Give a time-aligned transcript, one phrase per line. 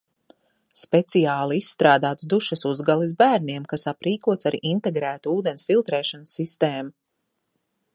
[0.83, 6.95] Speciāli izstrādāts dušas uzgalis bērniem, kas aprīkots ar integrētu ūdens filtrēšanas sistēmu